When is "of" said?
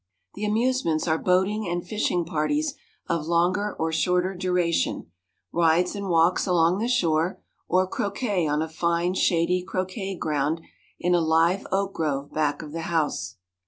3.07-3.27, 12.63-12.71